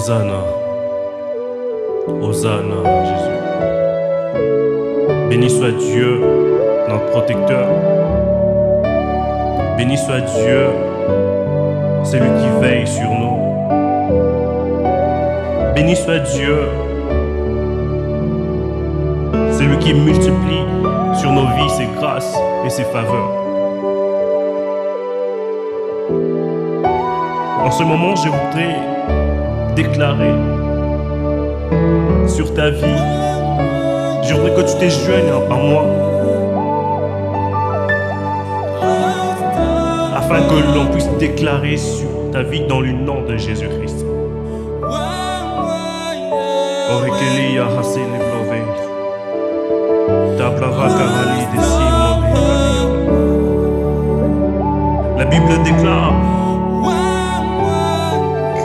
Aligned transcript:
Hosanna. 0.00 0.40
Hosanna, 2.22 2.76
Jésus. 3.04 3.38
Béni 5.28 5.50
soit 5.50 5.72
Dieu, 5.72 6.22
notre 6.88 7.04
protecteur. 7.10 7.68
Béni 9.76 9.98
soit 9.98 10.22
Dieu, 10.22 10.68
celui 12.02 12.30
qui 12.40 12.48
veille 12.62 12.86
sur 12.86 13.10
nous. 13.10 13.36
Béni 15.74 15.94
soit 15.94 16.20
Dieu, 16.20 16.56
celui 19.52 19.76
qui 19.80 19.92
multiplie 19.92 20.64
sur 21.14 21.30
nos 21.30 21.44
vies 21.56 21.70
ses 21.76 21.88
grâces 22.00 22.38
et 22.64 22.70
ses 22.70 22.84
faveurs. 22.84 23.34
En 27.62 27.70
ce 27.70 27.82
moment, 27.82 28.16
je 28.16 28.30
voudrais 28.30 29.19
déclarer 29.74 30.34
sur 32.26 32.52
ta 32.54 32.70
vie, 32.70 33.00
je 34.22 34.34
voudrais 34.34 34.54
que 34.54 34.60
tu 34.62 34.76
te 34.78 34.88
joignes 34.88 35.30
à 35.50 35.54
moi, 35.54 35.84
afin 40.16 40.40
que 40.48 40.74
l'on 40.74 40.86
puisse 40.92 41.08
déclarer 41.18 41.76
sur 41.76 42.08
ta 42.32 42.42
vie 42.42 42.66
dans 42.66 42.80
le 42.80 42.92
nom 42.92 43.22
de 43.22 43.36
Jésus-Christ. 43.36 44.04
La 55.18 55.24
Bible 55.26 55.62
déclare 55.64 56.14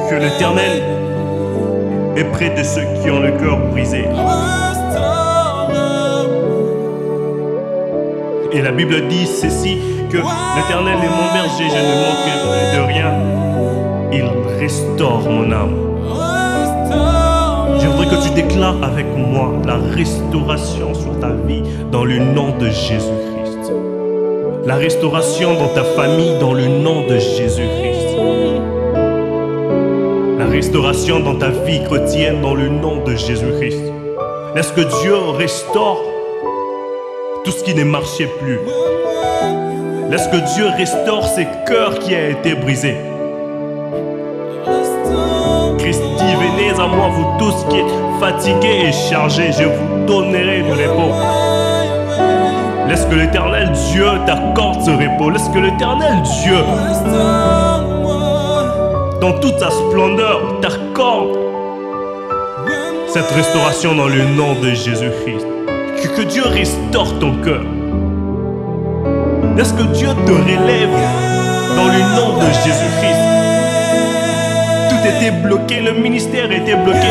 que 0.10 0.16
l'Éternel 0.16 0.95
est 2.16 2.24
près 2.26 2.50
de 2.50 2.64
ceux 2.64 2.86
qui 3.02 3.10
ont 3.10 3.20
le 3.20 3.32
cœur 3.32 3.58
brisé. 3.72 4.06
Et 8.52 8.62
la 8.62 8.72
Bible 8.72 9.08
dit 9.10 9.26
ceci, 9.26 9.78
que 10.10 10.18
l'Éternel 10.18 10.98
est 11.04 11.10
mon 11.10 11.34
berger, 11.34 11.68
je 11.70 11.76
ne 11.76 11.96
manquerai 12.06 12.78
de 12.78 12.82
rien. 12.88 13.12
Il 14.14 14.60
restaure 14.60 15.30
mon 15.30 15.52
âme. 15.52 15.76
Je 17.80 17.88
voudrais 17.88 18.08
que 18.08 18.24
tu 18.24 18.30
déclares 18.34 18.82
avec 18.82 19.06
moi 19.18 19.52
la 19.66 19.78
restauration 19.94 20.94
sur 20.94 21.20
ta 21.20 21.30
vie 21.30 21.64
dans 21.92 22.06
le 22.06 22.20
nom 22.20 22.58
de 22.58 22.68
Jésus-Christ. 22.68 23.74
La 24.66 24.76
restauration 24.76 25.54
dans 25.56 25.74
ta 25.74 25.84
famille 25.84 26.40
dans 26.40 26.54
le 26.54 26.68
nom 26.68 27.06
de 27.08 27.18
Jésus-Christ. 27.18 28.05
Restauration 30.56 31.20
dans 31.20 31.36
ta 31.36 31.50
vie 31.50 31.84
chrétienne 31.84 32.40
dans 32.42 32.54
le 32.54 32.70
nom 32.70 33.04
de 33.04 33.14
Jésus-Christ. 33.14 33.92
Laisse 34.56 34.72
que 34.72 35.02
Dieu 35.02 35.18
restaure 35.38 36.02
tout 37.44 37.52
ce 37.52 37.62
qui 37.62 37.76
ne 37.76 37.84
marchait 37.84 38.30
plus? 38.40 38.60
Laisse 40.10 40.30
que 40.30 40.38
Dieu 40.56 40.68
restaure 40.78 41.28
ces 41.28 41.46
cœurs 41.68 42.00
qui 42.00 42.16
a 42.16 42.30
été 42.30 42.56
brisés? 42.56 42.96
Christ 45.78 46.02
dit, 46.20 46.36
venez 46.36 46.72
à 46.72 46.88
moi, 46.88 47.10
vous 47.10 47.38
tous 47.38 47.66
qui 47.70 47.80
êtes 47.80 48.22
fatigués 48.22 48.88
et 48.88 48.94
chargés, 48.94 49.52
je 49.52 49.66
vous 49.66 50.06
donnerai 50.08 50.62
du 50.62 50.72
repos. 50.72 51.12
Laisse 52.88 53.04
que 53.04 53.16
l'éternel 53.16 53.74
Dieu 53.92 54.06
t'accorde 54.26 54.82
ce 54.84 54.92
repos? 54.92 55.32
Laisse 55.32 55.50
que 55.50 55.60
l'éternel 55.60 56.22
Dieu, 56.44 56.60
dans 59.26 59.40
toute 59.40 59.58
sa 59.58 59.72
splendeur, 59.72 60.60
t'accorde 60.62 61.36
cette 63.08 63.32
restauration 63.32 63.96
dans 63.96 64.08
le 64.08 64.24
nom 64.24 64.54
de 64.62 64.70
Jésus-Christ. 64.70 65.48
Que, 66.16 66.22
Dieu 66.22 66.44
restaure 66.46 67.18
ton 67.18 67.36
cœur. 67.42 67.64
Laisse 69.58 69.72
que 69.72 69.82
Dieu 69.98 70.10
te 70.28 70.32
relève 70.32 70.96
dans 71.76 71.88
le 71.88 72.02
nom 72.16 72.38
de 72.38 72.46
Jésus-Christ? 72.66 73.24
Tout 74.92 75.10
était 75.10 75.32
bloqué, 75.32 75.82
le 75.82 75.94
ministère 75.94 76.52
était 76.52 76.76
bloqué. 76.76 77.10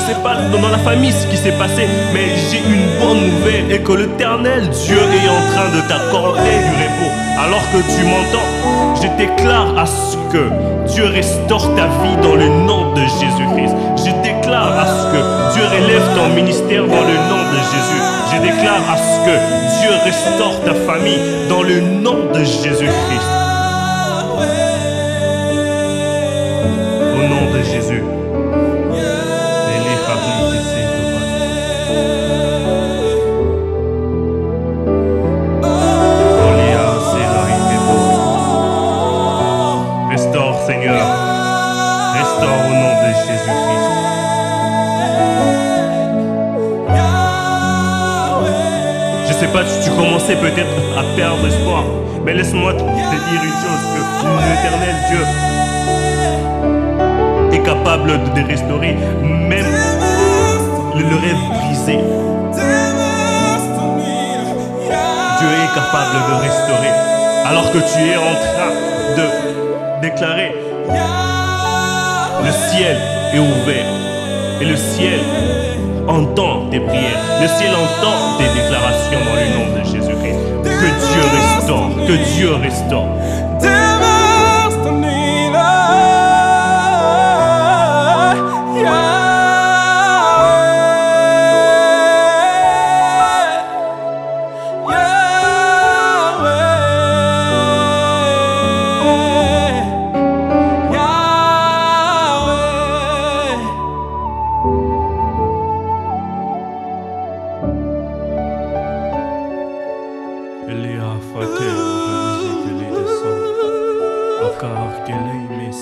Je 0.00 0.12
ne 0.12 0.16
sais 0.16 0.22
pas 0.22 0.34
dans 0.34 0.68
la 0.68 0.78
famille 0.78 1.12
ce 1.12 1.26
qui 1.26 1.36
s'est 1.36 1.52
passé, 1.58 1.86
mais 2.14 2.30
j'ai 2.50 2.58
une 2.58 2.98
bonne 2.98 3.20
nouvelle 3.20 3.70
et 3.70 3.80
que 3.80 3.92
l'éternel 3.92 4.68
Dieu 4.70 4.96
est 4.96 5.28
en 5.28 5.42
train 5.52 5.68
de 5.76 5.80
t'accorder 5.88 6.40
du 6.40 6.72
repos. 6.82 7.12
Alors 7.38 7.60
que 7.70 7.78
tu 7.78 8.04
m'entends, 8.04 8.96
je 8.96 9.08
déclare 9.18 9.78
à 9.78 9.84
ce 9.84 10.16
que 10.32 10.48
Dieu 10.90 11.04
restaure 11.04 11.74
ta 11.74 11.86
vie 11.86 12.16
dans 12.22 12.34
le 12.34 12.48
nom 12.48 12.94
de 12.94 13.02
Jésus-Christ. 13.02 13.74
Je 13.98 14.10
déclare 14.22 14.78
à 14.78 14.86
ce 14.86 15.04
que 15.12 15.54
Dieu 15.54 15.64
relève 15.66 16.08
ton 16.16 16.34
ministère 16.34 16.82
dans 16.84 17.04
le 17.04 17.16
nom 17.28 17.42
de 17.52 17.58
Jésus. 17.70 18.02
Je 18.32 18.40
déclare 18.40 18.82
à 18.90 18.96
ce 18.96 19.18
que 19.26 19.80
Dieu 19.80 19.90
restaure 20.04 20.60
ta 20.64 20.74
famille 20.90 21.20
dans 21.50 21.62
le 21.62 21.80
nom 21.80 22.32
de 22.32 22.38
Jésus-Christ. 22.42 23.49
Seigneur. 40.70 41.02
Restaure 42.14 42.62
au 42.68 42.74
nom 42.74 42.94
de 43.02 43.10
Jésus-Christ. 43.26 43.88
Je 49.26 49.32
sais 49.32 49.48
pas, 49.48 49.64
tu, 49.64 49.74
tu 49.82 49.90
commençais 49.96 50.36
peut-être 50.36 50.76
à 50.96 51.02
perdre 51.16 51.44
espoir, 51.44 51.82
mais 52.24 52.34
laisse-moi 52.34 52.74
te 52.74 52.78
dire 52.78 53.42
une 53.42 53.50
chose, 53.50 53.82
que 53.90 54.28
l'éternel 54.48 54.94
Dieu 55.10 55.22
est 57.58 57.62
capable 57.64 58.12
de, 58.32 58.40
restaurer 58.46 58.94
même 59.24 59.66
le 60.94 61.16
rêve 61.16 61.42
brisé. 61.52 61.98
Dieu 65.38 65.48
est 65.48 65.74
capable 65.74 66.14
de 66.28 66.34
restaurer. 66.42 67.10
Alors 67.44 67.72
que 67.72 67.78
tu 67.78 67.98
es 68.08 68.16
en 68.16 68.34
train 68.34 68.72
de 69.16 70.00
déclarer, 70.02 70.54
le 72.44 72.52
ciel 72.70 72.96
est 73.34 73.38
ouvert. 73.38 73.86
Et 74.60 74.64
le 74.66 74.76
ciel 74.76 75.20
entend 76.06 76.68
tes 76.70 76.80
prières. 76.80 77.20
Le 77.40 77.48
ciel 77.48 77.70
entend 77.70 78.38
tes 78.38 78.48
déclarations 78.60 79.20
dans 79.24 79.34
le 79.34 79.46
nom 79.56 79.78
de 79.78 79.84
Jésus-Christ. 79.84 80.38
Que 80.62 80.86
Dieu 80.86 81.22
restaure, 81.38 81.90
que 82.06 82.12
Dieu 82.34 82.54
restaure. 82.54 83.08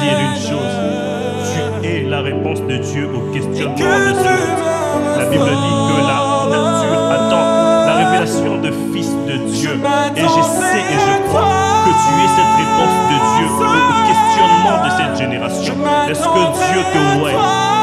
dire 0.00 0.18
une 0.18 0.40
chose. 0.40 0.76
Tu 1.82 1.86
es 1.86 2.02
la 2.02 2.20
réponse 2.20 2.60
de 2.62 2.76
Dieu 2.76 3.08
au 3.14 3.32
questionnement 3.32 3.74
de 3.74 4.14
ce 4.14 4.28
monde. 4.28 5.18
La 5.18 5.24
Bible 5.26 5.44
dit 5.44 5.76
que 5.88 5.98
la 6.06 6.18
nature 6.56 7.02
attend 7.12 7.46
la 7.86 7.94
révélation 7.96 8.58
de 8.58 8.70
Fils 8.92 9.10
de 9.26 9.36
Dieu. 9.50 9.80
Et 10.16 10.20
je 10.20 10.42
sais 10.42 10.84
et 10.94 10.98
je 10.98 11.28
crois 11.28 11.48
que 11.84 11.90
tu 11.90 12.12
es 12.22 12.28
cette 12.36 12.54
réponse 12.62 12.96
de 13.10 13.16
Dieu 13.34 13.46
au 13.48 13.94
questionnement 14.08 14.78
de 14.84 14.90
cette 14.96 15.16
génération. 15.18 15.74
Laisse 16.06 16.18
que 16.18 16.44
Dieu 16.72 16.82
te 16.92 17.00
voie. 17.18 17.30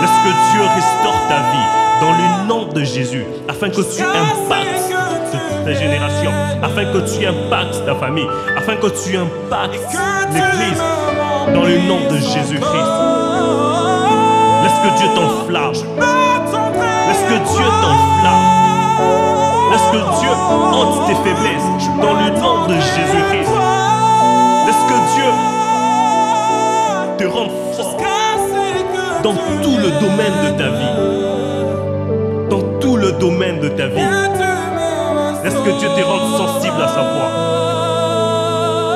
Laisse 0.02 0.20
que 0.24 0.34
Dieu 0.52 0.64
restaure 0.76 1.22
ta 1.30 1.40
vie 1.52 1.70
dans 2.02 2.12
le 2.12 2.28
nom 2.48 2.74
de 2.74 2.84
Jésus, 2.84 3.26
afin 3.48 3.70
que 3.70 3.76
tu 3.76 4.04
impactes 4.04 4.75
ta 5.66 5.74
génération, 5.74 6.32
afin 6.62 6.86
que 6.86 7.00
tu 7.10 7.26
impactes 7.26 7.86
ta 7.86 7.96
famille, 7.96 8.28
afin 8.58 8.76
que 8.76 8.88
tu 8.88 9.18
impactes 9.18 9.80
l'Église 10.34 10.82
dans 11.54 11.64
le 11.64 11.78
nom 11.88 12.00
de 12.10 12.18
Jésus-Christ. 12.18 12.92
Laisse 14.64 14.80
que 14.84 14.92
Dieu 14.98 15.08
t'enflamme. 15.16 15.74
Laisse 17.08 17.24
que 17.30 17.38
Dieu 17.54 17.66
t'enflamme. 17.82 18.56
Laisse 19.72 19.90
que 19.92 20.02
Dieu 20.20 20.34
ôte 20.74 21.08
tes 21.08 21.16
faiblesses 21.16 21.70
dans 22.02 22.14
le 22.14 22.30
nom 22.40 22.68
de 22.68 22.74
Jésus-Christ. 22.74 23.52
Laisse 24.66 24.84
que 24.90 24.98
Dieu 25.16 25.30
te 27.18 27.26
rende 27.26 27.52
fort 27.76 27.96
dans 29.24 29.34
tout 29.34 29.78
le 29.78 29.90
domaine 30.00 30.38
de 30.46 30.50
ta 30.58 30.70
vie. 30.70 30.96
Dans 32.50 32.80
tout 32.80 32.96
le 32.96 33.12
domaine 33.14 33.60
de 33.60 33.70
ta 33.70 33.88
vie. 33.88 34.15
Laisse 35.46 35.54
que 35.54 35.70
Dieu 35.80 35.90
te 35.96 36.02
rende 36.02 36.38
sensible 36.38 36.82
à 36.82 36.88
sa 36.88 37.02
voix? 37.04 37.32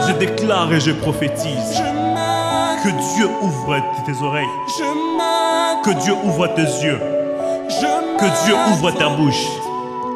Je 0.07 0.13
déclare 0.13 0.73
et 0.73 0.79
je 0.79 0.91
prophétise 0.93 1.83
que 2.83 2.89
Dieu 2.89 3.29
ouvre 3.39 3.75
tes 4.03 4.23
oreilles. 4.23 4.47
Que 5.83 5.91
Dieu 5.91 6.15
ouvre 6.23 6.47
tes 6.47 6.63
yeux. 6.63 6.99
Que 8.17 8.45
Dieu 8.45 8.55
ouvre 8.71 8.89
ta 8.89 9.09
bouche. 9.09 9.45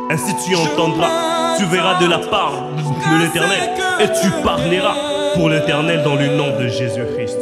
Ainsi 0.09 0.33
tu 0.43 0.55
entendras, 0.55 1.55
tu 1.59 1.65
verras 1.65 1.99
de 1.99 2.07
la 2.07 2.17
part 2.17 2.63
de 2.73 3.23
l'Éternel 3.23 3.69
et 3.99 4.07
tu 4.07 4.31
parleras 4.43 4.95
pour 5.35 5.49
l'Éternel 5.49 6.01
dans 6.01 6.15
le 6.15 6.35
nom 6.35 6.57
de 6.57 6.67
Jésus-Christ. 6.67 7.37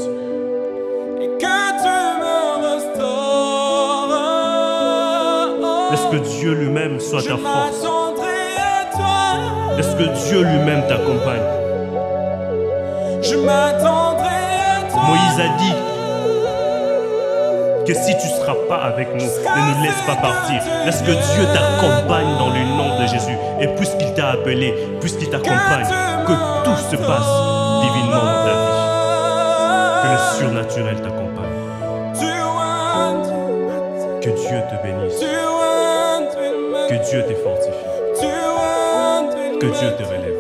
Laisse 5.92 6.08
que 6.12 6.18
Dieu 6.38 6.54
lui-même 6.56 7.00
soit 7.00 7.22
ta 7.22 7.38
force? 7.38 8.01
Laisse 9.78 9.96
que 9.96 10.04
Dieu 10.28 10.42
lui-même 10.44 10.86
t'accompagne? 10.88 11.42
Moïse 15.08 15.40
a 15.40 15.48
dit 15.58 15.74
que 17.86 17.94
si 17.94 18.16
tu 18.18 18.28
ne 18.28 18.32
seras 18.34 18.56
pas 18.70 18.84
avec 18.84 19.14
nous, 19.14 19.26
ne 19.26 19.26
nous 19.26 19.84
laisse 19.84 20.02
pas 20.06 20.16
partir. 20.16 20.62
Laisse 20.86 21.02
que 21.02 21.12
Dieu 21.12 21.46
t'accompagne 21.54 22.38
dans 22.38 22.50
le 22.50 22.64
nom 22.78 23.00
de 23.02 23.08
Jésus? 23.08 23.38
Et 23.60 23.68
puisqu'il 23.68 24.14
t'a 24.14 24.30
appelé, 24.32 24.74
puisqu'il 25.00 25.30
t'accompagne, 25.30 25.88
que 26.28 26.34
tout 26.64 26.78
se 26.90 26.96
passe 26.96 27.32
divinement 27.82 28.24
dans 28.24 28.44
ta 28.46 28.54
vie. 28.54 28.82
Que 30.02 30.08
le 30.12 30.18
surnaturel 30.38 30.96
t'accompagne. 31.02 31.22
Que 34.22 34.30
Dieu 34.30 34.62
te 34.70 34.76
bénisse. 34.84 35.20
Que 36.90 37.10
Dieu 37.10 37.24
te 37.24 37.34
fortifie. 37.34 37.92
que 39.62 39.68
Dieu 39.68 39.96
te 39.96 40.04
relève. 40.04 40.31